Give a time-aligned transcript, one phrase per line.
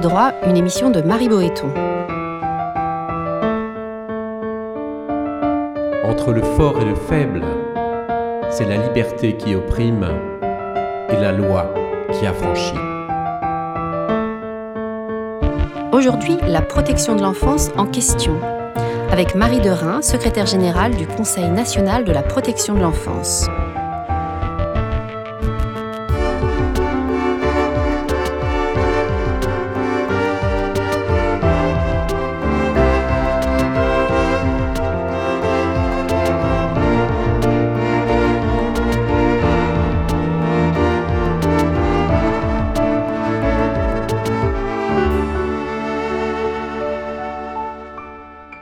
[0.00, 1.72] Droit, une émission de Marie Boéton.
[6.04, 7.42] Entre le fort et le faible,
[8.50, 10.06] c'est la liberté qui opprime
[11.10, 11.72] et la loi
[12.12, 12.78] qui affranchit.
[15.92, 18.38] Aujourd'hui, la protection de l'enfance en question,
[19.10, 23.48] avec Marie Derain, secrétaire générale du Conseil national de la protection de l'enfance.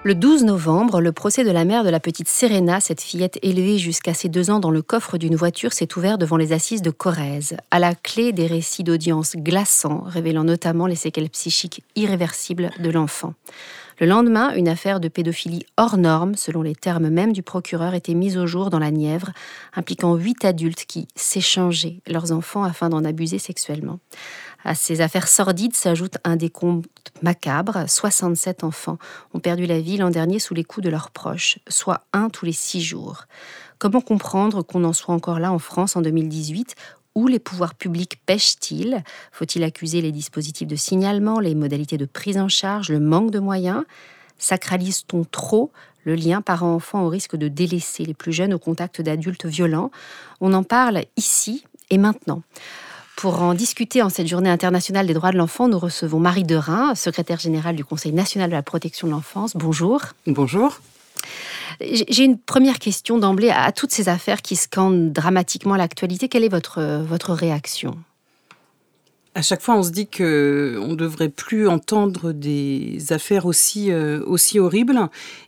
[0.06, 3.76] Le 12 novembre, le procès de la mère de la petite Serena, cette fillette élevée
[3.76, 6.90] jusqu'à ses deux ans dans le coffre d'une voiture, s'est ouvert devant les assises de
[6.90, 12.88] Corrèze, à la clé des récits d'audience glaçants, révélant notamment les séquelles psychiques irréversibles de
[12.88, 13.34] l'enfant.
[13.98, 18.14] Le lendemain, une affaire de pédophilie hors norme, selon les termes même du procureur, était
[18.14, 19.32] mise au jour dans la Nièvre,
[19.74, 23.98] impliquant huit adultes qui s'échangeaient leurs enfants afin d'en abuser sexuellement.
[24.66, 27.84] À ces affaires sordides s'ajoute un décompte macabre.
[27.86, 28.98] 67 enfants
[29.32, 32.46] ont perdu la vie l'an dernier sous les coups de leurs proches, soit un tous
[32.46, 33.26] les six jours.
[33.78, 36.74] Comment comprendre qu'on en soit encore là en France en 2018
[37.14, 39.04] où les pouvoirs publics pêchent-ils?
[39.30, 43.38] Faut-il accuser les dispositifs de signalement, les modalités de prise en charge, le manque de
[43.38, 43.84] moyens?
[44.36, 45.70] Sacralise-t-on trop
[46.02, 49.92] le lien parent-enfant au risque de délaisser les plus jeunes au contact d'adultes violents?
[50.40, 52.42] On en parle ici et maintenant.
[53.16, 56.94] Pour en discuter en cette journée internationale des droits de l'enfant, nous recevons Marie Derain,
[56.94, 59.52] secrétaire générale du Conseil national de la protection de l'enfance.
[59.54, 60.02] Bonjour.
[60.26, 60.78] Bonjour.
[61.80, 66.28] J'ai une première question d'emblée à toutes ces affaires qui scandent dramatiquement l'actualité.
[66.28, 67.96] Quelle est votre, votre réaction?
[69.36, 74.22] À chaque fois, on se dit que on devrait plus entendre des affaires aussi euh,
[74.26, 74.98] aussi horribles,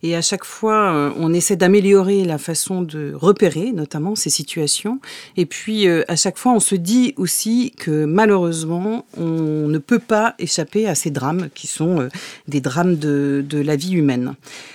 [0.03, 5.01] et à chaque fois, euh, on essaie d'améliorer la façon de repérer, notamment ces situations.
[5.39, 9.99] Et puis, euh, à chaque fois, on se dit aussi que malheureusement, on ne peut
[9.99, 12.11] pas échapper à ces drames qui sont
[12.47, 14.35] des drames de, de la vie humaine.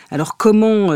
[0.09, 0.91] Alors, comment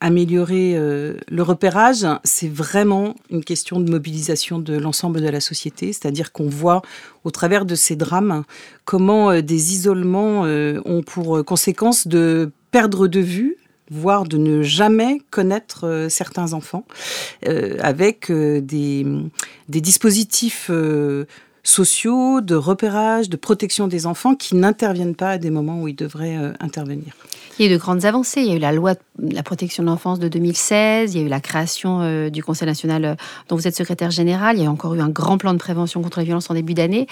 [0.00, 5.92] améliorer euh, le repérage, c'est vraiment une question de mobilisation de l'ensemble de la société,
[5.92, 6.82] c'est-à-dire qu'on voit
[7.24, 8.44] au travers de ces drames
[8.84, 13.56] comment euh, des isolements euh, ont pour conséquence de perdre de vue
[13.90, 16.84] voire de ne jamais connaître certains enfants,
[17.80, 19.06] avec des,
[19.70, 20.70] des, dispositifs
[21.62, 25.96] sociaux, de repérage, de protection des enfants qui n'interviennent pas à des moments où ils
[25.96, 27.14] devraient intervenir.
[27.58, 28.40] Il y a eu de grandes avancées.
[28.40, 31.14] Il y a eu la loi de la protection de l'enfance de 2016.
[31.14, 33.14] Il y a eu la création euh, du Conseil national euh,
[33.48, 34.56] dont vous êtes secrétaire général.
[34.56, 36.74] Il y a encore eu un grand plan de prévention contre la violence en début
[36.74, 37.08] d'année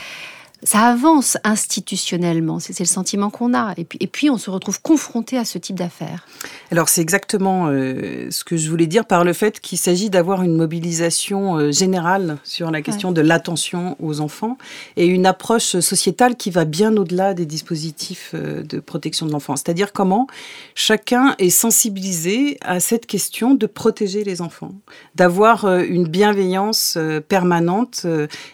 [0.66, 2.59] ça avance institutionnellement.
[2.59, 3.72] C'est le sentiment qu'on a.
[3.77, 6.27] Et puis, et puis, on se retrouve confronté à ce type d'affaires.
[6.72, 10.43] Alors, c'est exactement euh, ce que je voulais dire par le fait qu'il s'agit d'avoir
[10.43, 14.59] une mobilisation euh, générale sur la question de l'attention aux enfants
[14.97, 19.54] et une approche sociétale qui va bien au-delà des dispositifs euh, de protection de l'enfant.
[19.54, 20.27] C'est-à-dire comment
[20.75, 24.72] chacun est sensibilisé à cette question de protéger les enfants,
[25.15, 26.98] d'avoir une bienveillance
[27.28, 28.04] permanente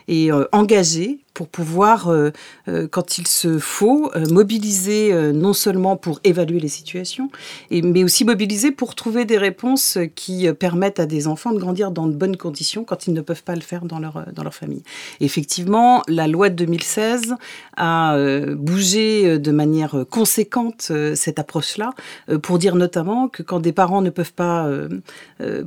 [0.09, 2.31] et engagée pour pouvoir, euh,
[2.69, 7.31] euh, quand il se faut, euh, mobiliser non seulement pour évaluer les situations,
[7.71, 12.07] mais aussi mobiliser pour trouver des réponses qui permettent à des enfants de grandir dans
[12.07, 14.83] de bonnes conditions quand ils ne peuvent pas le faire dans leur, dans leur famille.
[15.21, 17.35] effectivement, la loi de 2016
[17.77, 18.17] a
[18.55, 21.91] bougé de manière conséquente cette approche-là,
[22.43, 24.69] pour dire notamment que quand des parents ne peuvent pas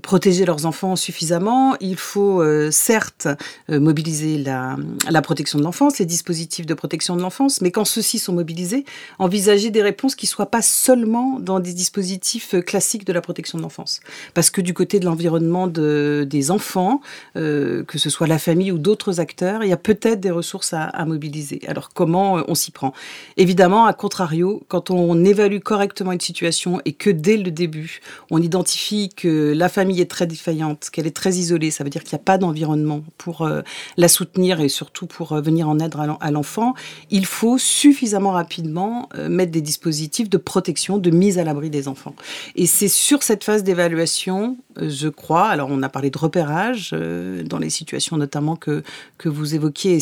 [0.02, 3.28] protéger leurs enfants suffisamment, il faut certes
[3.70, 4.75] mobiliser la,
[5.09, 8.86] la protection de l'enfance, les dispositifs de protection de l'enfance, mais quand ceux-ci sont mobilisés,
[9.19, 13.22] envisager des réponses qui ne soient pas seulement dans des dispositifs euh, classiques de la
[13.22, 14.00] protection de l'enfance.
[14.34, 17.02] Parce que du côté de l'environnement de, des enfants,
[17.36, 20.74] euh, que ce soit la famille ou d'autres acteurs, il y a peut-être des ressources
[20.74, 21.62] à, à, mobiliser.
[21.68, 22.94] Alors comment euh, on s'y prend?
[23.38, 28.00] Évidemment, à contrario, quand on évalue correctement une situation et que dès le début,
[28.31, 32.04] on identifie que la famille est très défaillante, qu'elle est très isolée, ça veut dire
[32.04, 33.50] qu'il n'y a pas d'environnement pour
[33.98, 36.74] la soutenir et surtout pour venir en aide à l'enfant,
[37.09, 41.88] il faut suffisamment rapidement euh, mettre des dispositifs de protection, de mise à l'abri des
[41.88, 42.15] enfants.
[42.56, 46.92] Et c'est sur cette phase d'évaluation, euh, je crois, alors on a parlé de repérage
[46.94, 48.83] euh, dans les situations notamment que,
[49.18, 50.00] que vous évoquiez,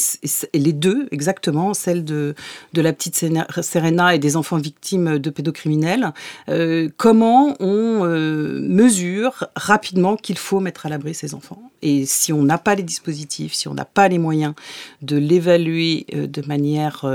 [0.53, 2.35] et les deux exactement, celle de,
[2.73, 3.15] de la petite
[3.61, 6.13] Serena et des enfants victimes de pédocriminels,
[6.97, 12.57] comment on mesure rapidement qu'il faut mettre à l'abri ces enfants Et si on n'a
[12.57, 14.53] pas les dispositifs, si on n'a pas les moyens
[15.01, 17.05] de l'évaluer de manière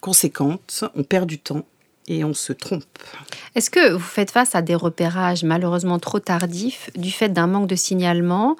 [0.00, 1.66] conséquente, on perd du temps
[2.06, 2.84] et on se trompe.
[3.54, 7.68] Est-ce que vous faites face à des repérages malheureusement trop tardifs du fait d'un manque
[7.68, 8.56] de signalement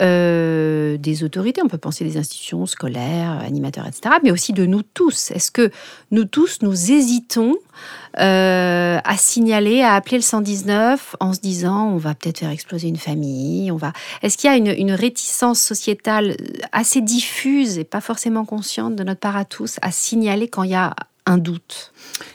[0.00, 4.82] euh, des autorités On peut penser des institutions scolaires, animateurs, etc., mais aussi de nous
[4.82, 5.30] tous?
[5.30, 5.70] Est-ce que
[6.10, 7.56] nous tous, nous hésitons
[8.18, 12.88] euh, à signaler, à appeler le 119 en se disant on va peut-être faire exploser
[12.88, 13.92] une famille, on va.
[14.22, 16.36] Est-ce qu'il y a une, une, réticence sociétale
[16.72, 20.70] assez diffuse et pas forcément consciente de notre part à tous à signaler quand il
[20.70, 20.94] y a
[21.28, 21.92] un doute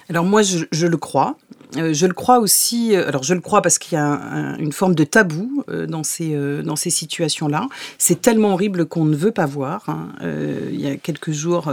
[0.10, 1.38] Alors moi, je, le crois.
[1.78, 4.72] Euh, je le crois aussi, euh, alors je le crois parce qu'il y a une
[4.72, 7.68] forme de tabou euh, dans ces, dans ces situations-là.
[7.98, 9.84] C'est tellement horrible qu'on ne veut pas voir.
[9.88, 10.10] Hein.
[10.72, 11.72] il y a quelques jours,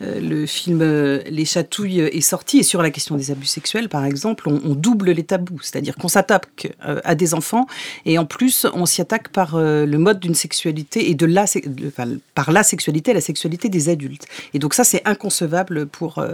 [0.00, 4.48] le film Les Chatouilles est sorti et sur la question des abus sexuels, par exemple,
[4.48, 5.60] on, double les tabous.
[5.62, 7.66] C'est-à-dire qu'on s'attaque à des enfants
[8.06, 11.44] et en plus, on s'y attaque par le mode d'une sexualité et de la,
[12.34, 14.26] par la sexualité, la sexualité des adultes.
[14.54, 16.24] Et donc ça, c'est inconcevable pour,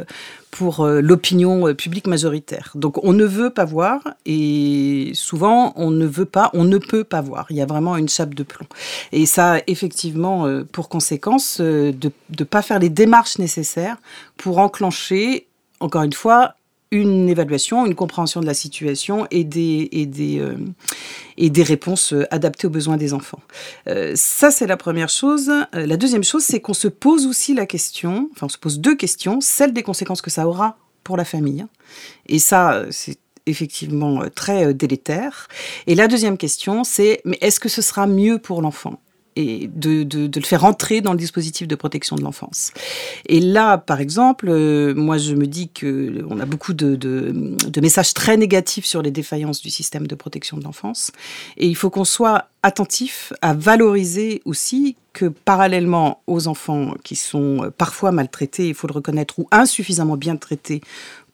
[0.51, 2.73] pour l'opinion publique majoritaire.
[2.75, 7.05] Donc on ne veut pas voir et souvent on ne veut pas, on ne peut
[7.05, 7.47] pas voir.
[7.51, 8.67] Il y a vraiment une chape de plomb.
[9.13, 13.97] Et ça a effectivement euh, pour conséquence euh, de ne pas faire les démarches nécessaires
[14.37, 15.47] pour enclencher,
[15.81, 16.55] encore une fois,
[16.91, 19.91] une évaluation, une compréhension de la situation et des,
[20.41, 20.57] euh,
[21.37, 23.43] et des réponses adaptées aux besoins des enfants.
[24.15, 25.51] ça, c'est la première chose.
[25.75, 28.97] la deuxième chose, c'est qu'on se pose aussi la question, enfin on se pose deux
[28.97, 30.79] questions, celle des conséquences que ça aura
[31.09, 31.65] pour la famille.
[32.27, 35.49] Et ça, c'est effectivement euh, très euh, délétère.
[35.87, 39.01] Et la deuxième question, c'est mais est-ce que ce sera mieux pour l'enfant?
[39.39, 42.73] Et de, le faire entrer dans le dispositif de protection de l'enfance.
[43.27, 47.81] Et là, par exemple, euh, moi, je me dis que on a beaucoup de, de,
[47.81, 51.13] messages très négatifs sur les défaillances du système de protection de l'enfance,
[51.57, 57.71] et il faut qu'on soit attentif à valoriser aussi que parallèlement aux enfants qui sont
[57.79, 60.81] parfois maltraités, il faut le reconnaître, ou insuffisamment bien traités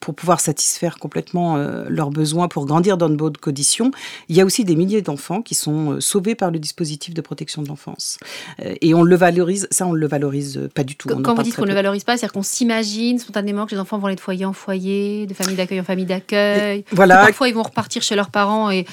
[0.00, 3.90] pour pouvoir satisfaire complètement euh, leurs besoins pour grandir dans de bonnes conditions.
[4.28, 7.20] Il y a aussi des milliers d'enfants qui sont euh, sauvés par le dispositif de
[7.20, 8.18] protection de l'enfance.
[8.60, 11.08] Euh, et on le valorise, ça on le valorise pas du tout.
[11.08, 13.98] Quand, vous dites qu'on ne le valorise pas, c'est-à-dire qu'on s'imagine spontanément que les enfants
[13.98, 16.84] vont aller de foyer en foyer, de famille d'accueil en famille d'accueil.
[16.90, 17.26] Voilà.
[17.26, 18.86] Parfois ils vont repartir chez leurs parents et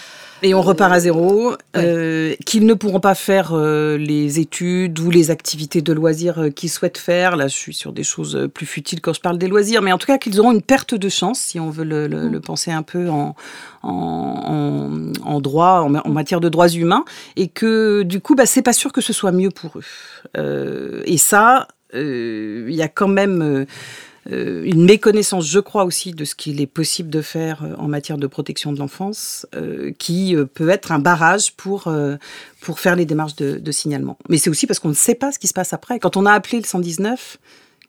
[0.43, 5.11] et on repart à zéro, euh, qu'ils ne pourront pas faire euh, les études ou
[5.11, 7.35] les activités de loisirs euh, qu'ils souhaitent faire.
[7.35, 9.97] Là, je suis sur des choses plus futiles quand je parle des loisirs, mais en
[9.97, 12.41] tout cas qu'ils auront une perte de chance, si on veut le, le, mm.
[12.41, 13.35] penser un peu en,
[13.83, 17.05] en, en droit, en, matière de droits humains,
[17.35, 19.83] et que du coup, bah, c'est pas sûr que ce soit mieux pour eux.
[20.37, 23.65] Euh, et ça, il y a quand même euh,
[24.29, 28.17] une méconnaissance, je crois aussi, de ce qu'il est possible de faire euh, en matière
[28.17, 31.91] de protection de l'enfance, euh, qui peut être un barrage pour,
[32.59, 34.17] pour faire les démarches de, de signalement.
[34.29, 35.99] Mais c'est aussi parce qu'on ne sait pas ce qui se passe après.
[35.99, 37.39] Quand on a appelé le 119,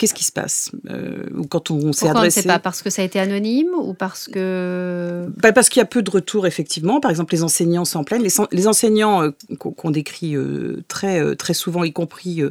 [0.03, 2.19] Qu'est-ce qui se passe euh, quand on s'est adressé.
[2.19, 2.59] On ne sait pas?
[2.59, 5.29] Parce que ça a été anonyme ou parce que.
[5.37, 6.99] Bah, parce qu'il y a peu de retours effectivement.
[6.99, 8.27] Par exemple, les enseignants s'en plaignent.
[8.51, 12.43] Les, enseignants euh, qu'on décrit euh, très très souvent, y compris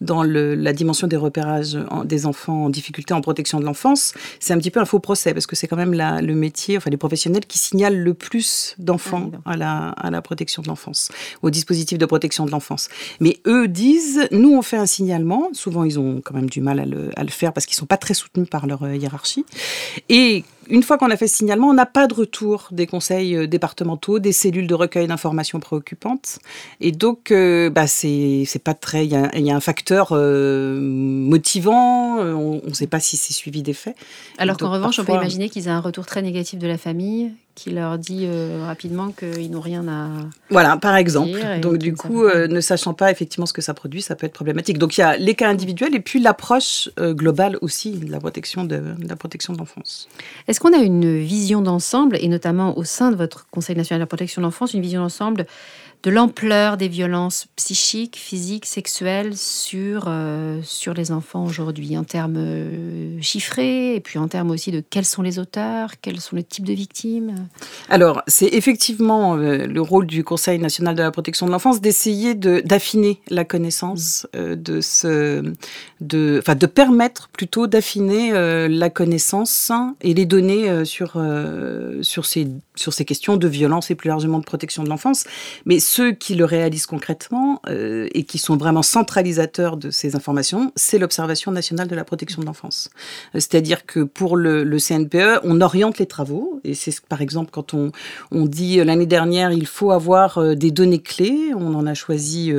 [0.00, 4.58] dans la dimension des repérages des enfants en difficulté en protection de l'enfance, c'est un
[4.58, 7.44] petit peu un faux procès parce que c'est quand même le métier, enfin les professionnels
[7.44, 11.10] qui signalent le plus d'enfants ah, à la à la protection de l'enfance,
[11.42, 12.88] au dispositif de protection de l'enfance.
[13.18, 15.48] Mais eux disent, nous on fait un signalement.
[15.54, 17.96] Souvent ils ont quand même du mal à à le faire parce qu'ils sont pas
[17.96, 19.44] très soutenus par leur euh, hiérarchie.
[20.08, 23.36] Et une fois qu'on a fait ce signalement, on n'a pas de retour des conseils
[23.36, 26.38] euh, départementaux, des cellules de recueil d'informations préoccupantes.
[26.80, 29.06] Et donc, euh, bah, c'est pas très.
[29.06, 32.18] Il y, a un facteur motivant.
[32.18, 33.96] On ne sait pas si c'est suivi des faits.
[34.38, 37.32] Alors qu'en revanche, on peut imaginer qu'ils aient un retour très négatif de la famille,
[37.54, 40.08] qui leur dit euh, rapidement qu'ils n'ont rien à.
[40.50, 41.38] Voilà, par exemple.
[41.60, 44.32] Donc, du coup, euh, ne sachant pas effectivement ce que ça produit, ça peut être
[44.32, 44.78] problématique.
[44.78, 48.18] Donc, il y a les cas individuels et puis l'approche euh, globale aussi de la
[48.18, 50.08] protection de, de la protection de l'enfance.
[50.48, 54.02] Est-ce qu'on a une vision d'ensemble, et notamment au sein de votre Conseil national de
[54.02, 55.46] la protection de l'enfance, une vision d'ensemble
[56.02, 62.38] de l'ampleur des violences psychiques, physiques, sexuelles sur, euh, sur les enfants aujourd'hui, en termes
[62.38, 66.42] euh, chiffrés, et puis en termes aussi de quels sont les auteurs, quels sont les
[66.42, 67.48] types de victimes
[67.90, 72.34] Alors, c'est effectivement euh, le rôle du Conseil national de la protection de l'enfance d'essayer
[72.34, 74.54] d'affiner la connaissance, mmh.
[74.54, 75.52] de, ce,
[76.00, 78.30] de, enfin, de permettre plutôt d'affiner
[78.68, 81.22] la connaissance et les données sur,
[82.02, 82.46] sur ces
[82.80, 85.24] sur ces questions de violence et plus largement de protection de l'enfance.
[85.66, 90.72] Mais ceux qui le réalisent concrètement euh, et qui sont vraiment centralisateurs de ces informations,
[90.76, 92.90] c'est l'Observation nationale de la protection de l'enfance.
[93.34, 96.60] Euh, c'est-à-dire que pour le, CNPE, on oriente les travaux.
[96.64, 97.92] Et c'est par exemple quand on,
[98.30, 101.52] on dit euh, l'année dernière, il faut avoir des données clés.
[101.54, 102.52] On en a choisi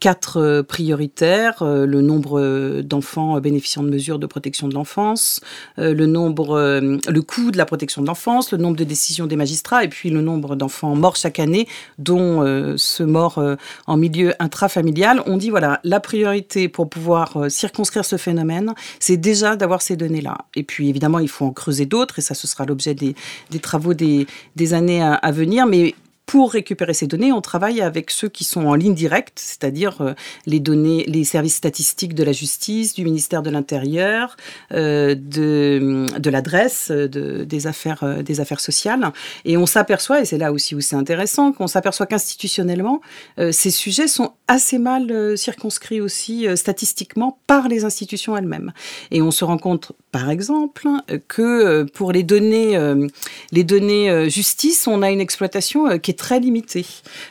[0.00, 1.62] quatre prioritaires.
[1.62, 5.40] le nombre d'enfants bénéficiant de mesures de protection de l'enfance,
[5.76, 9.36] le le coût de la protection de l'enfance, le nombre de décisions des
[9.82, 11.66] et puis le nombre d'enfants morts chaque année,
[11.98, 15.22] dont euh, ceux morts euh, en milieu intrafamilial.
[15.26, 19.96] On dit voilà, la priorité pour pouvoir euh, circonscrire ce phénomène, c'est déjà d'avoir ces
[19.96, 20.38] données-là.
[20.54, 23.14] Et puis évidemment, il faut en creuser d'autres et ça, ce sera l'objet des,
[23.60, 24.26] travaux des,
[24.72, 25.66] années à, à venir.
[25.66, 25.94] Mais
[26.26, 30.14] pour récupérer ces données, on travaille avec ceux qui sont en ligne directe, c'est-à-dire euh,
[30.46, 34.36] les données, les services statistiques de la justice, du ministère de l'Intérieur,
[34.72, 39.12] euh, de, de l'adresse, de, des affaires, euh, des affaires sociales.
[39.44, 43.00] Et on s'aperçoit, et c'est là aussi où c'est intéressant, qu'on s'aperçoit qu'institutionnellement,
[43.52, 48.72] ces sujets sont assez mal circonscrits aussi statistiquement par les institutions elles-mêmes.
[49.10, 50.86] Et on se rend compte, par exemple,
[51.26, 52.78] que pour les données,
[53.50, 56.86] les données justice, on a une exploitation qui est très limité.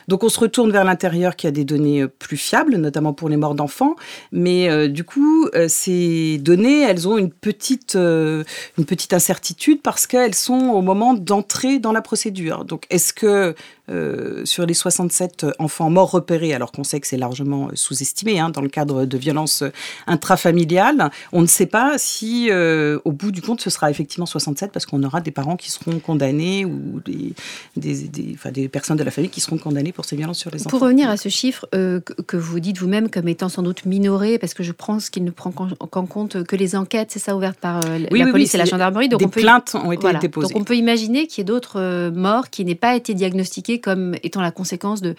[0.08, 3.28] Donc on se retourne vers l'intérieur qui a des données euh, plus fiables, notamment pour
[3.28, 3.96] les morts d'enfants.
[4.32, 10.06] Mais euh, du coup, euh, ces données, elles ont une petite, une petite incertitude parce
[10.06, 12.64] qu'elles sont au moment d'entrer dans la procédure.
[12.64, 13.54] Donc est-ce que
[13.90, 18.48] euh, sur les 67 enfants morts repérés, alors qu'on sait que c'est largement sous-estimé hein,
[18.48, 19.62] dans le cadre de violences
[20.06, 22.73] intrafamiliales, on ne sait pas si, euh,
[23.04, 25.98] au bout du compte, ce sera effectivement 67 parce qu'on aura des parents qui seront
[25.98, 27.34] condamnés ou des,
[27.76, 30.70] des, des, personnes de la famille qui seront condamnées pour ces violences sur les enfants.
[30.70, 34.38] Pour revenir à ce chiffre euh, que vous dites vous-même comme étant sans doute minoré,
[34.38, 37.58] parce que je pense qu'il ne prend qu'en compte que les enquêtes, c'est ça, ouvertes
[37.58, 39.08] par la police et la gendarmerie.
[39.08, 40.52] Donc des on peut, plaintes ont été déposées.
[40.52, 44.14] Donc on peut imaginer qu'il y ait d'autres morts qui n'aient pas été diagnostiquées comme
[44.22, 45.14] étant la conséquence de,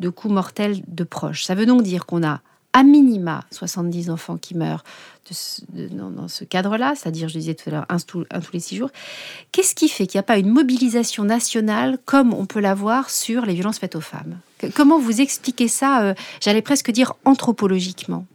[0.00, 1.44] de coups mortels de proches.
[1.44, 2.40] Ça veut donc dire qu'on a
[2.72, 4.84] à minima 70 enfants qui meurent
[5.92, 8.90] dans, ce cadre-là, c'est-à-dire, je disais tout à l'heure, un, tous les six jours.
[9.52, 13.46] Qu'est-ce qui fait qu'il n'y a pas une mobilisation nationale comme on peut l'avoir sur
[13.46, 14.38] les violences faites aux femmes?
[14.74, 18.26] Comment vous expliquez ça, euh, j'allais presque dire anthropologiquement?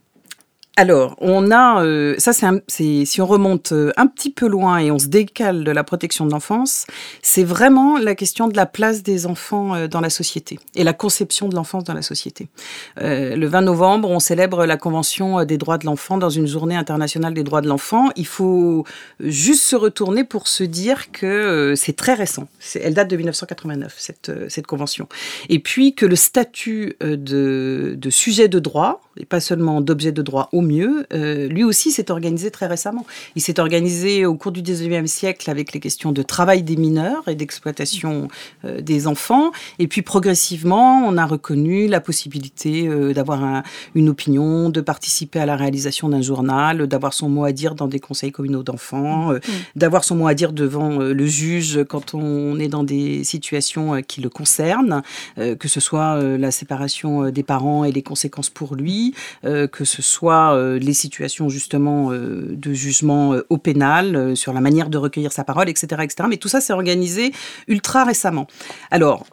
[0.77, 4.91] Alors, on a, euh, ça c'est, si on remonte euh, un petit peu loin et
[4.91, 6.86] on se décale de la protection de l'enfance,
[7.22, 10.91] c'est vraiment la question de la place des enfants euh, dans la société et la
[10.91, 12.50] conception de l'enfance dans la société.
[12.98, 17.34] le 20 novembre, on célèbre la Convention des droits de l'enfant dans une journée internationale
[17.34, 18.10] des droits de l'enfant.
[18.17, 18.84] Il faut
[19.22, 22.48] juste se retourner pour se dire que c'est très récent.
[22.75, 25.08] elle date de 1989, cette, convention.
[25.48, 30.50] Et puis que le statut de sujet de droit, et pas seulement d'objet de droit
[30.52, 33.06] au mieux, euh, lui aussi s'est organisé très récemment.
[33.36, 37.28] Il s'est organisé au cours du 19e siècle avec les questions de travail des mineurs
[37.28, 38.28] et d'exploitation
[38.66, 39.52] euh, des enfants.
[39.80, 43.64] Et puis progressivement, on a reconnu la possibilité euh, d'avoir
[43.96, 47.88] une opinion, de participer à la réalisation d'un journal, d'avoir son mot à dire dans
[47.88, 49.40] des conseils communaux d'enfants, mmh.
[49.76, 54.22] d'avoir son mot à dire devant le juge quand on est dans des situations qui
[54.22, 55.02] le concernent,
[55.38, 59.05] que ce soit la séparation des parents et les conséquences pour lui,
[59.44, 64.62] que ce soit euh, les situations justement euh, de jugement euh, au pénal, sur la
[64.62, 66.28] manière de recueillir sa parole, etc., etc.
[66.30, 67.32] Mais tout ça s'est organisé
[67.68, 68.48] ultra récemment.
[68.92, 69.26] Alors,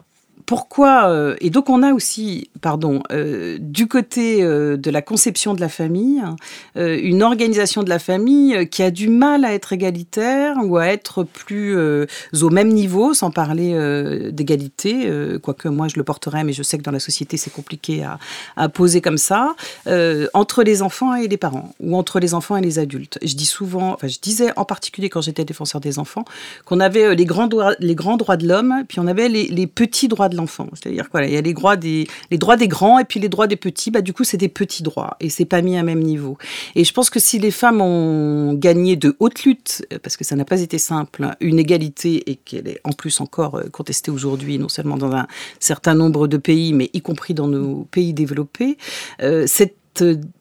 [0.45, 5.53] pourquoi euh, Et donc on a aussi, pardon, euh, du côté euh, de la conception
[5.53, 6.21] de la famille,
[6.75, 11.23] une organisation de la famille qui a du mal à être égalitaire ou à être
[11.23, 13.73] plus au même niveau, sans parler
[14.31, 15.09] d'égalité,
[15.41, 18.05] quoique moi je le porterai, mais je sais que dans la société c'est compliqué
[18.55, 19.55] à, poser comme ça,
[20.33, 23.19] entre les enfants et les parents, ou entre les enfants et les adultes.
[23.21, 26.25] Je dis souvent, enfin je disais en particulier quand j'étais défenseur des enfants,
[26.65, 29.67] qu'on avait les grands droits, les grands droits de l'homme, puis on avait les, les
[29.67, 30.67] petits droits de l'enfant.
[30.73, 33.29] C'est-à-dire qu'il il y a les droits des les droits des grands et puis les
[33.29, 33.91] droits des petits.
[33.91, 36.37] Bah du coup, c'est des petits droits et c'est pas mis à même niveau.
[36.75, 40.35] Et je pense que si les femmes ont gagné de haute lutte, parce que ça
[40.35, 44.57] n'a pas été simple, une égalité et qu'elle est en plus encore euh, contestée aujourd'hui,
[44.57, 45.27] non seulement dans un
[45.59, 48.77] certain nombre de pays, mais y compris dans nos pays développés,
[49.21, 49.75] euh, cette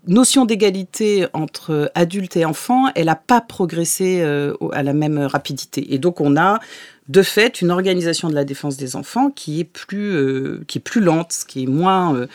[0.07, 5.95] notion d'égalité entre adultes et enfants, elle n'a pas progressé euh, à la même rapidité.
[5.95, 6.61] Et donc on a
[7.09, 10.81] de fait une organisation de la défense des enfants qui est plus euh, qui est
[10.81, 12.27] plus lente, qui est moins euh,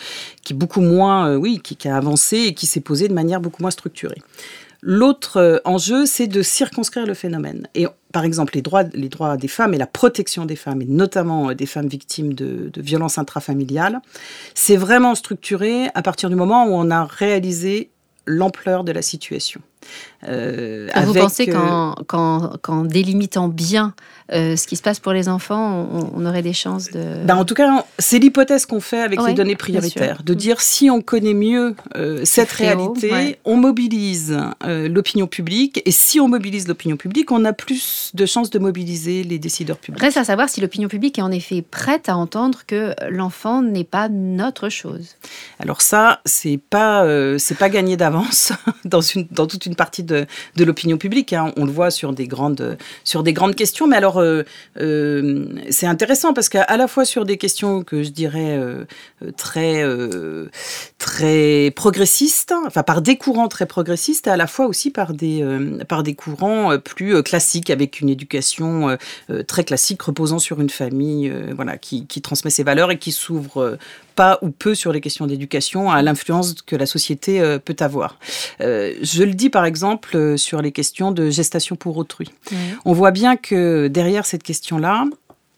[0.44, 3.42] qui est beaucoup moins oui, qui, qui, a avancé et qui s'est posée de manière
[3.42, 4.22] beaucoup moins structurée.
[4.90, 7.68] L'autre enjeu, c'est de circonscrire le phénomène.
[7.76, 10.86] Et par exemple, les droits, les droits des femmes et la protection des femmes, et
[10.86, 14.00] notamment des femmes victimes de, de violences intrafamiliales,
[14.56, 17.90] c'est vraiment structuré à partir du moment où on a réalisé
[18.26, 19.60] l'ampleur de la situation.
[20.28, 23.94] Euh, vous pensez qu'en délimitant bien
[24.34, 27.24] euh, ce qui se passe pour les enfants, on, aurait des chances de...
[27.24, 30.38] Ben, en tout cas, c'est l'hypothèse qu'on fait avec les données prioritaires, de mm.
[30.38, 36.20] dire si on connaît mieux euh, cette réalité, on mobilise euh, l'opinion publique, et si
[36.20, 40.02] on mobilise l'opinion publique, on a plus de chances de mobiliser les décideurs publics.
[40.02, 43.86] Reste à savoir si l'opinion publique est en effet prête à entendre que l'enfant n'est
[43.86, 45.16] pas notre chose.
[45.60, 48.52] Alors ça, c'est pas c'est pas gagné d'avance
[48.86, 50.26] dans une dans toute une partie de,
[50.58, 51.32] de l'opinion publique.
[51.32, 51.54] Hein.
[51.56, 54.44] On le voit sur des grandes sur des grandes questions, mais alors euh,
[54.80, 58.86] euh, c'est intéressant parce qu'à la fois sur des questions que je dirais euh,
[59.38, 59.84] très,
[60.98, 65.46] très progressistes, enfin par des courants très progressistes, et à la fois aussi par des,
[65.88, 68.98] par des courants plus classiques, avec une éducation
[69.48, 73.78] très classique reposant sur une famille voilà, qui, qui transmet ses valeurs et qui s'ouvre
[74.18, 78.18] pas ou peu sur les questions d'éducation à l'influence que la société euh, peut avoir.
[78.60, 82.30] Euh, je le dis par exemple euh, sur les questions de gestation pour autrui.
[82.84, 85.06] On voit bien que derrière cette question-là,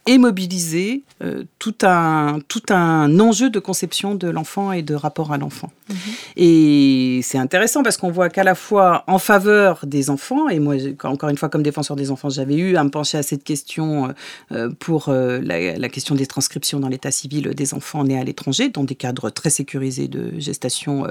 [0.08, 5.34] et mobiliser euh, tout, un, tout un enjeu de conception de l'enfant et de rapport
[5.34, 5.72] à l'enfant.
[5.90, 5.96] Mhm.
[6.38, 10.76] Et c'est intéressant parce qu'on voit qu'à la fois en faveur des enfants, et moi,
[11.04, 14.08] encore une fois, comme défenseur des enfants, j'avais eu à me pencher à cette question
[14.08, 14.14] euh,
[14.52, 18.84] euh, pour la, question des transcriptions dans l'état civil des enfants nés à l'étranger, dans
[18.84, 21.08] des cadres très sécurisés de gestation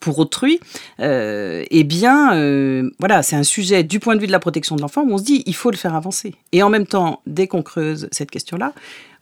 [0.00, 0.58] pour autrui.
[0.98, 5.02] eh bien, voilà, c'est un sujet du point de vue de la protection de l'enfant
[5.02, 6.34] où on se dit, il faut le faire avancer.
[6.52, 8.72] Et en même temps, dès qu'on creuse cette question, question-là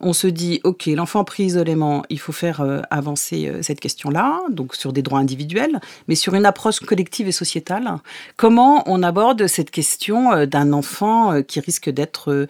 [0.01, 4.41] on se dit, OK, l'enfant pris isolément, il faut faire euh, avancer euh, cette question-là,
[4.51, 7.97] donc sur des droits individuels, mais sur une approche collective et sociétale.
[8.37, 12.47] Comment on aborde cette question euh, d'un enfant qui risque d'être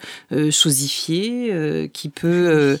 [0.51, 2.77] chosifié, qui peut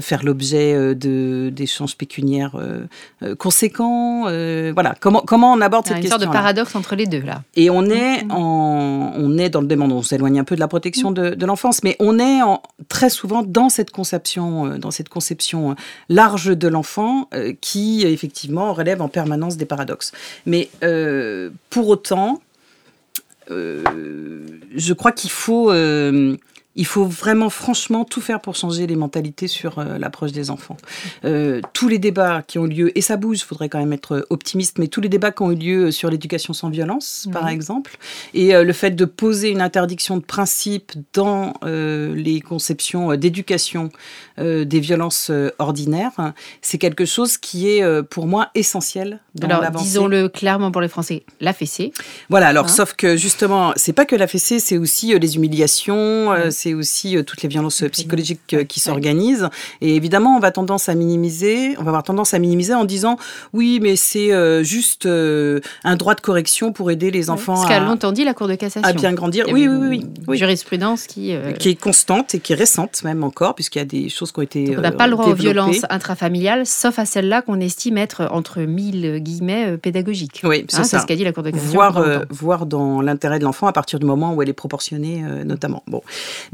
[0.00, 2.56] faire l'objet d'échanges pécuniaires
[3.38, 7.20] conséquents Voilà, comment, comment on aborde cette question Une sorte de paradoxe entre les deux,
[7.20, 7.42] là.
[7.54, 10.68] Et on est, en, on est dans le demande, on s'éloigne un peu de la
[10.68, 14.90] protection de, de l'enfance, mais on est en, très souvent dans cette conception euh, dans
[14.90, 15.74] cette conception euh,
[16.08, 20.12] large de l'enfant euh, qui, effectivement, relève en permanence des paradoxes.
[20.46, 20.68] Mais
[21.70, 22.40] pour autant,
[23.48, 25.70] je crois qu'il faut
[26.78, 30.76] il faut vraiment franchement tout faire pour changer les mentalités sur euh, l'approche des enfants.
[31.24, 34.24] Euh, tous les débats qui ont lieu, et ça bouge, il faudrait quand même être
[34.30, 37.98] optimiste, mais tous les débats qui ont eu lieu sur l'éducation sans violence, par exemple,
[38.32, 43.90] et euh, le fait de poser une interdiction de principe dans les conceptions d'éducation
[44.38, 50.70] des violences ordinaires, c'est quelque chose qui est pour moi essentiel dans alors, Disons-le clairement
[50.70, 51.92] pour les Français, la fessée.
[52.28, 56.34] Voilà, alors hein sauf que justement, c'est pas que la fessée, c'est aussi les humiliations,
[56.50, 59.48] c'est aussi euh, toutes les violences psychologiques euh, qui s'organisent.
[59.80, 63.16] Et évidemment, on va tendance à minimiser, on va avoir tendance à minimiser en disant
[63.52, 67.80] oui, mais c'est euh, juste un droit de correction pour aider les enfants Ce qu'a
[67.80, 68.88] longtemps dit la Cour de cassation.
[68.88, 69.46] À bien grandir.
[69.50, 73.78] Oui, oui, oui, Jurisprudence qui qui est constante et qui est récente même encore, puisqu'il
[73.78, 74.76] y a des choses qui ont été.
[74.76, 78.60] on n'a pas le droit aux violences intrafamiliales, sauf à celles-là qu'on estime être entre
[78.60, 80.40] mille guillemets pédagogiques.
[80.44, 81.00] Oui, c'est hein, ça.
[81.00, 81.72] ce qu'a dit la Cour de cassation.
[81.72, 85.82] Voir, voir dans l'intérêt de l'enfant à partir du moment où elle est proportionnée, notamment.
[85.86, 86.02] Bon,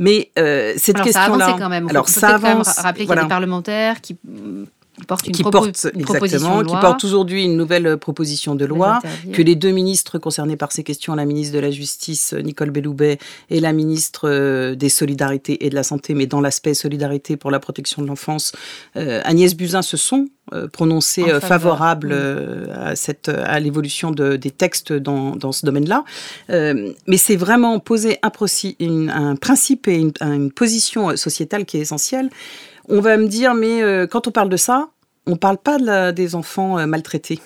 [0.04, 1.46] mais euh, cette question-là.
[1.46, 1.88] Ça a quand même.
[1.88, 2.78] Alors, ça avance.
[2.78, 4.18] rappeler qu'il y a des parlementaires qui
[5.04, 9.00] portent une, qui porte, exactement, qui porte aujourd'hui une nouvelle euh, proposition de loi,
[9.32, 13.18] que les deux ministres concernés par ces questions, la ministre de la Justice Nicole Belloubet
[13.50, 17.50] et la ministre euh, des Solidarités et de la Santé, mais dans l'aspect solidarité pour
[17.50, 18.52] la protection de l'enfance,
[18.94, 20.28] Agnès Buzyn se sont
[20.72, 22.12] prononcés favorables
[22.72, 26.04] à, cette, à l'évolution de, des textes dans, dans ce domaine-là.
[26.48, 32.30] mais c'est vraiment poser un, un principe et une, une position sociétale qui est essentielle.
[32.88, 34.88] On va me dire, mais euh, quand on parle de ça,
[35.26, 37.40] on ne parle pas de des enfants euh, maltraités.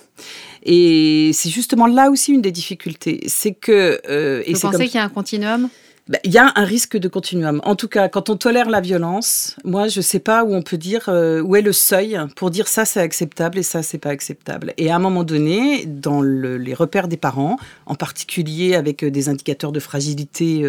[0.64, 3.20] Et c'est justement là aussi une des difficultés.
[3.26, 4.00] C'est que.
[4.08, 5.68] Euh, Vous pensez qu'il y a un continuum?
[6.08, 7.60] Bah, il y a un risque de continuum.
[7.64, 10.62] En tout cas, quand on tolère la violence, moi, je ne sais pas où on
[10.62, 13.98] peut dire euh, où est le seuil pour dire ça c'est acceptable et ça c'est
[13.98, 14.72] pas acceptable.
[14.78, 19.28] Et à un moment donné, dans les repères des parents, en particulier avec euh, des
[19.28, 20.64] indicateurs de fragilité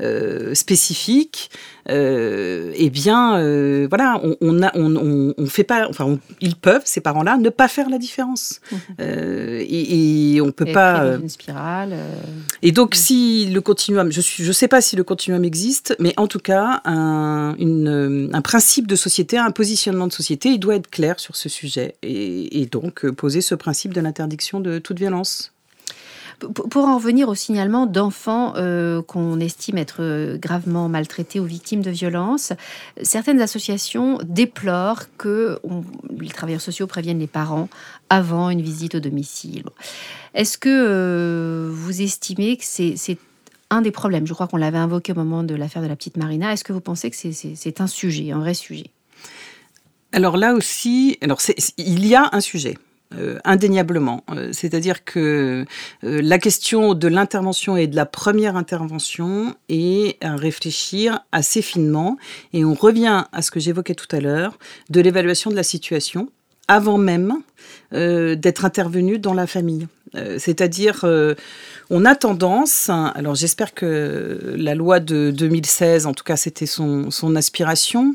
[0.00, 1.50] euh, spécifiques,
[1.90, 3.30] eh bien,
[3.88, 7.96] voilà, on, on, on, fait pas, enfin, ils peuvent ces parents-là ne pas faire la
[7.96, 8.60] différence.
[8.70, 8.76] Mmh.
[9.00, 11.16] et, et, on peut pas.
[11.16, 11.96] Une spirale.
[12.60, 16.14] Et donc, si le continuum, je suis, je sais pas si le continuum existe, mais
[16.16, 17.54] en tout cas, un,
[18.42, 22.66] principe de société, un positionnement de société, il doit être clair sur ce sujet et,
[22.70, 25.52] donc euh, poser ce principe de l'interdiction de toute violence.
[26.40, 31.82] Pour en revenir au signalement d'enfants euh, qu'on estime être euh, gravement maltraités ou victimes
[31.82, 32.52] de violences,
[33.02, 35.58] certaines associations déplorent que
[36.20, 37.68] les travailleurs sociaux préviennent les parents
[38.08, 39.64] avant une visite au domicile.
[40.34, 43.18] Est-ce que vous estimez que c'est
[43.70, 46.16] un des problèmes Je crois qu'on l'avait invoqué au moment de l'affaire de la petite
[46.16, 46.52] Marina.
[46.52, 48.90] Est-ce que vous pensez que c'est un sujet, un vrai sujet?
[50.12, 51.40] Alors là aussi, alors
[51.76, 52.76] il y a un sujet.
[53.14, 54.22] Euh, indéniablement.
[54.28, 55.64] Euh, c'est-à-dire que
[56.04, 62.18] euh, la question de l'intervention et de la première intervention est à réfléchir assez finement.
[62.52, 64.58] Et on revient à ce que j'évoquais tout à l'heure,
[64.90, 66.28] de l'évaluation de la situation
[66.68, 67.34] avant même
[67.90, 69.88] d'être intervenu dans la famille.
[70.38, 71.06] C'est-à-dire,
[71.90, 77.10] on a tendance, alors j'espère que la loi de 2016, en tout cas c'était son,
[77.10, 78.14] son aspiration,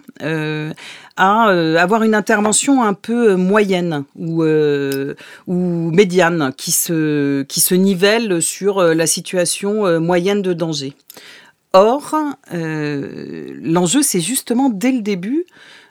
[1.15, 5.13] à euh, avoir une intervention un peu euh, moyenne ou, euh,
[5.47, 10.93] ou médiane qui se, qui se nivelle sur la situation moyenne de danger.
[11.73, 12.15] Or,
[12.51, 15.45] l'enjeu, c'est justement dès le début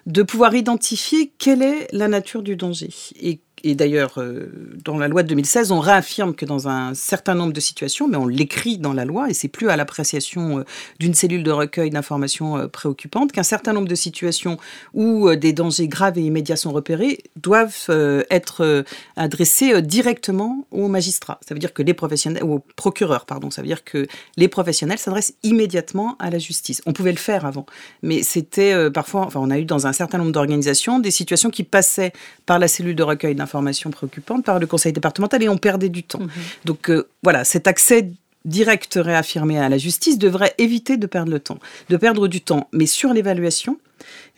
[0.07, 2.91] de pouvoir identifier quelle est la nature du danger.
[3.21, 4.51] Et et d'ailleurs, euh,
[4.85, 8.17] dans la loi de 2016, on réaffirme que dans un certain nombre de situations, mais
[8.17, 10.65] on l'écrit dans la loi, et c'est plus à l'appréciation euh,
[10.99, 14.59] d'une cellule de recueil d'informations euh, préoccupantes, qu'un certain nombre de situations
[14.95, 17.91] où des dangers graves et immédiats sont repérés doivent
[18.31, 18.85] être
[19.17, 21.39] adressés directement aux magistrats.
[21.47, 24.99] Ça veut dire que les professionnels, aux procureurs, pardon, ça veut dire que les professionnels
[24.99, 26.83] s'adressent immédiatement à la justice.
[26.87, 27.67] On pouvait le faire avant,
[28.03, 31.65] mais c'était parfois, enfin, on a eu dans un certain nombre d'organisations des situations qui
[31.65, 32.13] passaient
[32.47, 35.91] par la cellule de recueil d'informations informations préoccupantes par le conseil départemental et on perdait
[35.91, 36.21] du temps.
[36.21, 36.31] Mhm.
[36.65, 38.09] Donc euh, voilà, cet accès
[38.47, 41.59] direct réaffirmé à la justice devrait éviter de perdre le temps,
[41.91, 42.69] de perdre du temps.
[42.73, 43.79] Mais sur l'évaluation,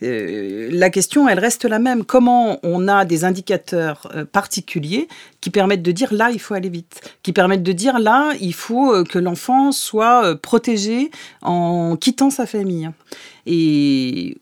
[0.03, 2.03] euh, la question, elle reste la même.
[2.03, 5.07] Comment on a des indicateurs euh, particuliers
[5.39, 8.53] qui permettent de dire là, il faut aller vite, qui permettent de dire là, il
[8.53, 11.09] faut que l'enfant soit protégé
[11.41, 12.91] en quittant sa famille.
[13.47, 14.37] Et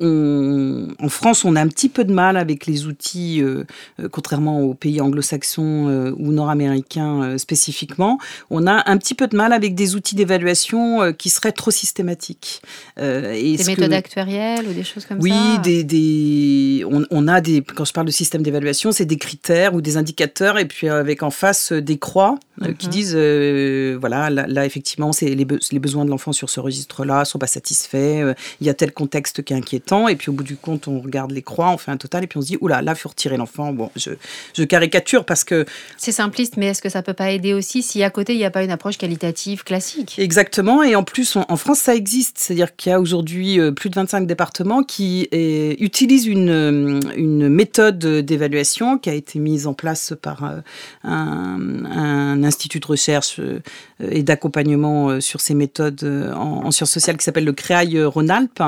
[0.00, 3.64] en France, on a un petit peu de mal avec les outils, euh,
[4.00, 8.18] euh, contrairement aux pays anglo-saxons euh, ou nord-américains spécifiquement,
[8.50, 12.62] on a un petit peu de mal avec des outils d'évaluation qui seraient trop systématiques.
[12.96, 15.62] des méthodes actuarielles ou des choses comme oui, ça?
[15.64, 19.80] Oui, des, on, a des, quand je parle de système d'évaluation, c'est des critères ou
[19.80, 22.38] des indicateurs et puis avec en face des croix
[22.78, 22.92] qui mhm.
[22.92, 23.16] disent,
[24.00, 28.34] voilà, là, effectivement, c'est les, les, besoins de l'enfant sur ce registre-là sont pas satisfaits,
[28.60, 31.00] il y a tel contexte qui est inquiétant et puis au bout du compte, on
[31.00, 32.98] regarde les croix, on fait un total, et puis on se dit, oula, là, il
[32.98, 33.72] faut retirer l'enfant.
[33.72, 34.10] Bon, je,
[34.54, 35.64] je, caricature parce que...
[35.96, 38.44] C'est simpliste, mais est-ce que ça peut pas aider aussi si à côté, il n'y
[38.44, 40.18] a pas une approche qualitative classique?
[40.18, 42.38] Exactement, et en plus, en France, ça existe.
[42.38, 47.00] C'est-à-dire qu'il y a aujourd'hui euh, plus de 25 départements qui euh, utilisent une, euh,
[47.16, 50.62] une méthode d'évaluation qui a été mise en place par un,
[51.04, 53.40] un institut de recherche
[54.00, 58.62] et d'accompagnement sur ces méthodes en, en sciences sociales qui s'appelle le CREAI Rhône-Alpes,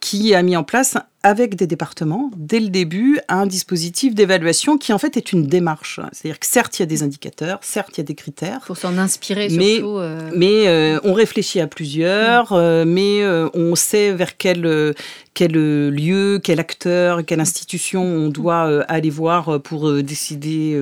[0.00, 4.92] qui a mis en place avec des départements, dès le début, un dispositif d'évaluation qui
[4.92, 5.98] en fait est une démarche.
[6.12, 8.60] C'est-à-dire que certes, il y a des indicateurs, certes, il y a des critères.
[8.60, 9.98] Pour s'en inspirer mais, surtout.
[9.98, 10.30] Euh.
[10.36, 14.94] Mais euh, on réfléchit à plusieurs, euh, mais on sait vers quel,
[15.34, 20.80] quel lieu, quel acteur, quelle institution on doit aller voir pour décider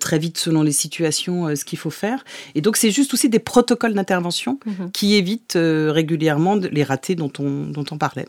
[0.00, 2.24] très vite selon les situations ce qu'il faut faire.
[2.54, 4.90] Et donc c'est juste aussi des protocoles d'intervention mhm.
[4.92, 8.26] qui évitent régulièrement les ratés dont on, dont on parlait.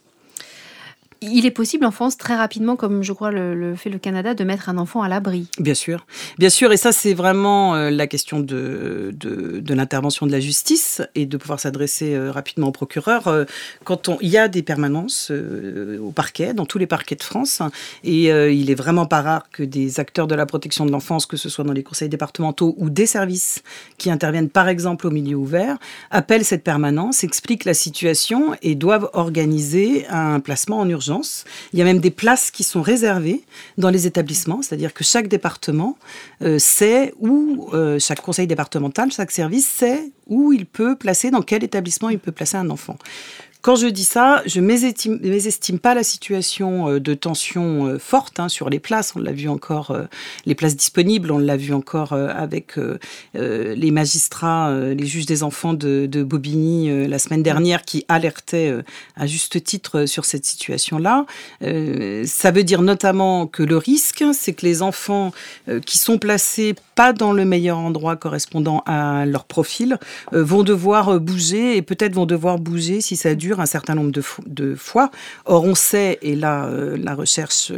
[1.21, 4.43] Il est possible en France très rapidement, comme je crois le, fait le Canada, de
[4.43, 5.47] mettre un enfant à l'abri.
[5.59, 6.05] Bien sûr,
[6.37, 11.01] bien sûr, et ça c'est vraiment euh, la question de, de, l'intervention de la justice
[11.15, 13.27] et de pouvoir s'adresser euh, rapidement au procureur.
[13.27, 13.45] Euh,
[13.83, 17.61] quand on, il y a des permanences au parquet, dans tous les parquets de France,
[18.03, 21.37] et il est vraiment pas rare que des acteurs de la protection de l'enfance, que
[21.37, 23.63] ce soit dans les conseils départementaux ou des services
[23.97, 25.77] qui interviennent par exemple au milieu ouvert,
[26.11, 31.06] appellent cette permanence, expliquent la situation et doivent organiser un placement en urgence
[31.73, 33.43] il y a même des places qui sont réservées
[33.77, 35.97] dans les établissements, c'est-à-dire que chaque département
[36.41, 41.41] euh, sait où, euh, chaque conseil départemental, chaque service sait où il peut placer, dans
[41.41, 42.97] quel établissement il peut placer un enfant.
[43.61, 48.39] Quand je dis ça, je ne mésestime pas la situation euh, de tension euh, forte
[48.39, 49.13] hein, sur les places.
[49.15, 50.03] On l'a vu encore, euh,
[50.45, 52.75] les places disponibles, on l'a vu encore avec
[53.33, 58.73] les magistrats, les juges des enfants de, Bobigny la semaine dernière qui alertaient
[59.15, 61.25] à juste titre sur cette situation-là.
[62.25, 65.31] Ça veut dire notamment que le risque, c'est que les enfants
[65.85, 69.97] qui sont placés pas dans le meilleur endroit correspondant à leur profil
[70.31, 74.75] vont devoir bouger et peut-être vont devoir bouger si ça dure un certain nombre de,
[74.75, 75.11] fois.
[75.45, 77.71] Or, on sait, et là, la recherche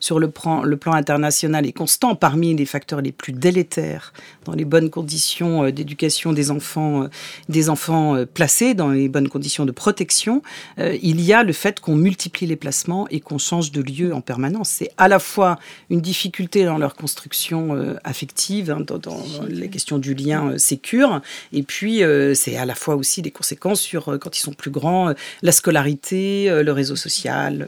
[0.00, 4.12] sur le plan, le plan international est constant, parmi les facteurs les plus délétères
[4.44, 7.08] dans les bonnes conditions d'éducation des enfants,
[7.48, 10.42] des enfants placés dans les bonnes conditions de protection,
[10.78, 14.20] il y a le fait qu'on multiplie les placements et qu'on change de lieu en
[14.20, 14.68] permanence.
[14.68, 15.58] C'est à la fois
[15.90, 21.20] une difficulté dans leur construction affective, hein, dans, dans, les questions du lien euh, sécure.
[21.52, 24.52] Et puis, euh, c'est à la fois aussi des conséquences sur, euh, quand ils sont
[24.52, 27.66] plus grands, la scolarité, le réseau social.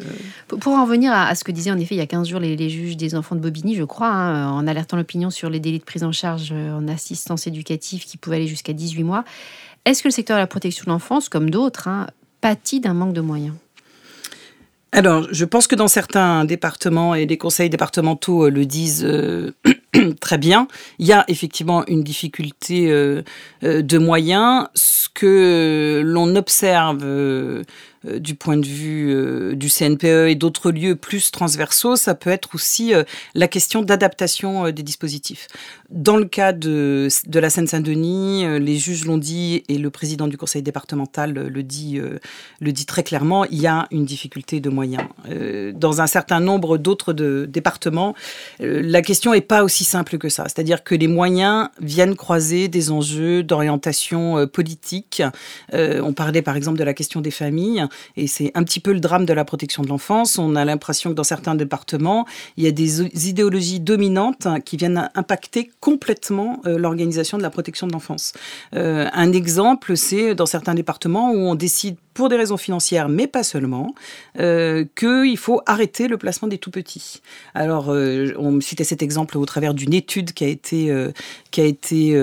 [0.48, 2.68] Pour en revenir à, ce que disaient en effet il y a 15 jours les,
[2.68, 5.84] juges des enfants de Bobigny, je crois, hein, en alertant l'opinion sur les délais de
[5.84, 9.24] prise en charge en assistance éducative qui pouvaient aller jusqu'à 18 mois,
[9.84, 12.08] est-ce que le secteur de la protection de l'enfance, comme d'autres, hein,
[12.40, 13.54] pâtit d'un manque de moyens?
[14.92, 19.06] Alors, je pense que dans certains départements, et les conseils départementaux le disent
[20.20, 20.68] très bien.
[20.98, 23.22] Il y a effectivement une difficulté euh,
[23.64, 24.68] euh, de moyens.
[24.74, 27.62] Ce que l'on observe euh,
[28.04, 32.92] du point de vue du CNPE et d'autres lieux plus transversaux, ça peut être aussi
[33.34, 35.48] la question d'adaptation des dispositifs.
[35.90, 40.36] Dans le cas de, de la Seine-Saint-Denis, les juges l'ont dit et le président du
[40.36, 41.98] conseil départemental le dit,
[42.60, 45.04] le dit très clairement, il y a une difficulté de moyens.
[45.74, 48.14] Dans un certain nombre d'autres départements,
[48.60, 50.44] la question n'est pas aussi simple que ça.
[50.44, 55.22] C'est-à-dire que les moyens viennent croiser des enjeux d'orientation politique.
[55.72, 57.86] On parlait par exemple de la question des familles.
[58.16, 60.38] Et c'est un petit peu le drame de la protection de l'enfance.
[60.38, 62.26] On a l'impression que dans certains départements,
[62.58, 67.86] il y a des idéologies dominantes qui viennent impacter complètement euh, l'organisation de la protection
[67.86, 68.32] de l'enfance.
[68.74, 73.28] Euh, un exemple, c'est dans certains départements où on décide pour des raisons financières, mais
[73.28, 73.94] pas seulement,
[74.40, 77.22] euh, qu'il faut arrêter le placement des tout petits.
[77.54, 80.92] Alors, on citait cet exemple au travers d'une étude qui a été,
[81.52, 82.20] qui a été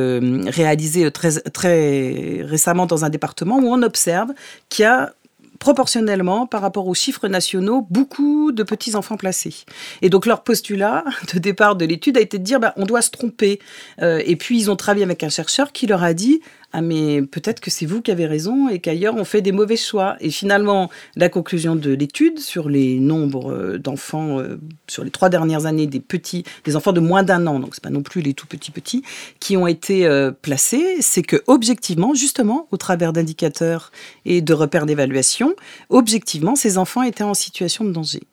[0.48, 4.34] réalisée très, très récemment dans un département où on observe
[4.68, 5.14] qu'il y a
[5.66, 9.66] proportionnellement par rapport aux chiffres nationaux, beaucoup de petits-enfants placés.
[10.04, 13.02] Et donc leur postulat de départ de l'étude a été de dire bah, on doit
[13.02, 13.58] se tromper.
[14.04, 16.40] Euh, et puis ils ont travaillé avec un chercheur qui leur a dit
[16.78, 19.78] ah mais peut-être que c'est vous qui avez raison et qu'ailleurs on fait des mauvais
[19.78, 20.18] choix.
[20.20, 25.30] Et finalement, la conclusion de l'étude sur les nombres euh, d'enfants euh, sur les trois
[25.30, 28.20] dernières années des petits, des enfants de moins d'un an, donc c'est pas non plus
[28.20, 29.04] les tout petits petits,
[29.40, 33.94] qui ont été euh, placés, c'est que objectivement, justement, au travers d'indicateurs
[34.26, 35.56] et de repères d'évaluation,
[35.88, 38.24] objectivement, ces enfants étaient en situation de danger.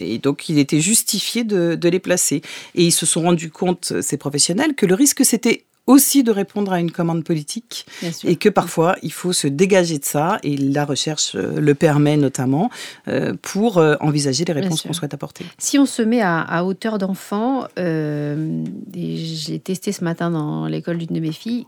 [0.00, 2.42] Et donc, il était justifié de, de, les placer.
[2.74, 6.72] Et ils se sont rendus compte, ces professionnels, que le risque, c'était aussi de répondre
[6.72, 7.86] à une commande politique
[8.24, 12.16] et que parfois il faut se dégager de ça et la recherche euh, le permet
[12.16, 12.70] notamment
[13.08, 15.44] euh, pour euh, envisager les réponses qu'on souhaite apporter.
[15.58, 21.14] Si on se met à, hauteur d'enfant, euh, j'ai testé ce matin dans l'école d'une
[21.14, 21.66] de mes filles,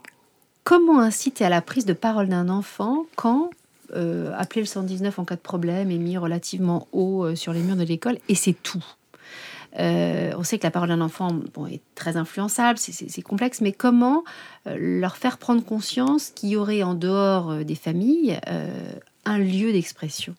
[0.65, 3.51] comment inciter à la prise de parole d'un enfant quand
[4.37, 7.85] appeler le 119 en cas de problème est mis relativement haut sur les murs de
[7.85, 8.85] l'école et c'est tout?
[9.79, 14.25] Euh, on sait que la parole d'un enfant est très influençable, c'est complexe, mais comment
[14.67, 18.39] euh, leur faire prendre conscience qu'il y aurait en dehors euh, des familles
[19.25, 20.35] un lieu d'expression?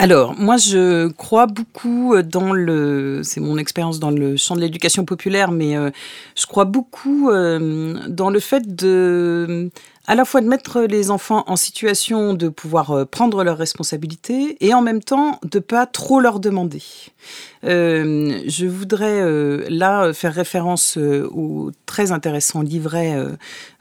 [0.00, 5.04] Alors, moi, je crois beaucoup dans le, c'est mon expérience dans le champ de l'éducation
[5.04, 5.76] populaire, mais
[6.34, 9.70] je crois beaucoup dans le fait de
[10.06, 14.56] à la fois de mettre les enfants en situation de pouvoir euh, prendre leurs responsabilités
[14.60, 16.82] et en même temps de pas trop leur demander.
[17.64, 23.16] Euh, je voudrais euh, là faire référence au très intéressant livret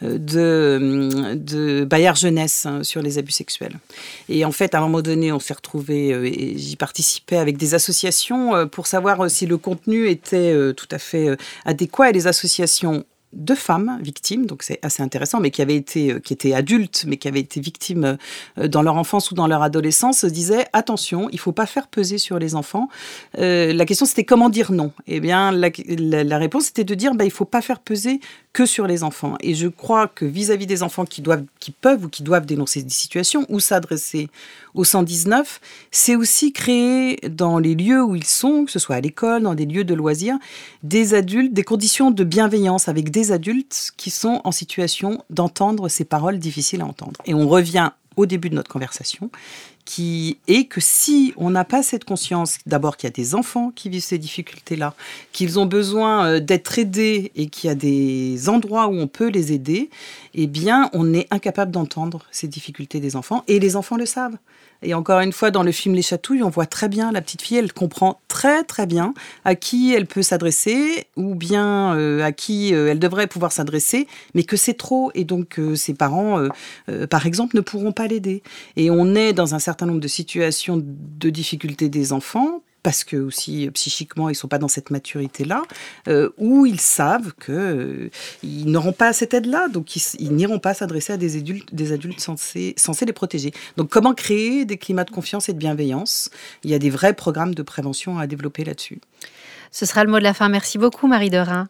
[0.01, 3.77] de, Bayard Jeunesse hein, sur les abus sexuels.
[4.29, 7.73] Et en fait, à un moment donné, on s'est retrouvé et j'y participais avec des
[7.73, 12.12] associations pour savoir si le contenu était tout à fait adéquat.
[12.12, 13.03] Et les associations
[13.34, 17.06] deux femmes victimes, donc c'est assez intéressant, mais qui avaient été, euh, qui étaient adultes,
[17.08, 18.17] mais qui avaient été victimes
[18.58, 22.17] euh, dans leur enfance ou dans leur adolescence, disaient attention, il faut pas faire peser
[22.17, 22.89] sur les enfants.
[23.38, 24.91] Euh, la question c'était comment dire non?
[25.08, 28.19] Eh bien, la, réponse était de dire bah, il faut pas faire peser
[28.54, 29.36] que sur les enfants.
[29.41, 32.84] Et je crois que vis-à-vis des enfants qui doivent, qui peuvent ou qui doivent dénoncer
[32.84, 34.30] des situations ou s'adresser
[34.76, 35.60] au 119,
[35.91, 39.56] c'est aussi créer dans les lieux où ils sont, que ce soit à l'école, dans
[39.56, 40.38] des lieux de loisirs,
[40.84, 46.05] des adultes, des conditions de bienveillance avec des adultes qui sont en situation d'entendre ces
[46.05, 47.21] paroles difficiles à entendre.
[47.25, 49.31] Et on revient au début de notre conversation,
[49.86, 53.71] qui est que si on n'a pas cette conscience, d'abord qu'il y a des enfants
[53.75, 54.93] qui vivent ces difficultés-là,
[55.31, 59.27] qu'ils ont besoin euh, d'être aidés et qu'il y a des endroits où on peut
[59.27, 59.89] les aider,
[60.33, 64.38] eh bien, on est incapable d'entendre ces difficultés des enfants et les enfants le savent.
[64.84, 67.41] Et encore une fois, dans le film Les Chatouilles, on voit très bien la petite
[67.41, 69.13] fille, elle comprend très très bien
[69.46, 74.08] à qui elle peut s'adresser ou bien euh, à qui euh, elle devrait pouvoir s'adresser,
[74.36, 76.48] mais que c'est trop et donc ses parents,
[77.10, 78.43] par exemple, ne pourront pas l'aider.
[78.76, 83.17] Et on est dans un certain nombre de situations de difficulté des enfants parce que
[83.17, 85.63] aussi psychiquement ils sont pas dans cette maturité là
[86.08, 88.10] euh, où ils savent que euh,
[88.43, 91.93] ils n'auront pas cette aide là donc ils, n'iront pas s'adresser à des adultes des
[91.93, 93.52] adultes censés censés les protéger.
[93.78, 96.30] Donc comment créer des climats de confiance et de bienveillance?
[96.63, 99.00] Il y a des vrais programmes de prévention à développer là-dessus.
[99.72, 100.50] Ce sera le mot de la fin.
[100.50, 101.67] Merci beaucoup Marie Dorin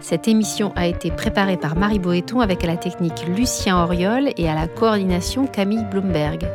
[0.00, 4.48] Cette émission a été préparée par Marie Boéton avec à la technique Lucien Auriol et
[4.48, 6.48] à la coordination Camille Bloomberg.